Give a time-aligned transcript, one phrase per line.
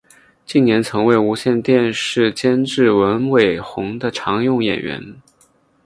[0.47, 5.21] 近年曾为无线电视监制文伟鸿的常用演员。